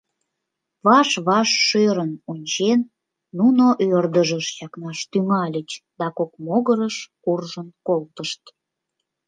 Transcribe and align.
Ваш-ваш 0.85 1.49
шӧрын 1.67 2.11
ончен, 2.31 2.79
нуно 3.37 3.65
ӧрдыжыш 3.95 4.45
чакнаш 4.57 4.99
тӱҥальыч 5.11 5.69
да 5.99 6.07
кок 6.17 6.31
могырыш 6.45 6.95
куржын 7.23 7.67
колтышт. 7.87 8.41